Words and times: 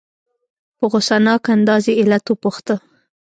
په 0.77 0.85
غصناک 0.91 1.43
انداز 1.55 1.83
یې 1.89 1.93
علت 2.01 2.25
وپوښته. 2.27 2.75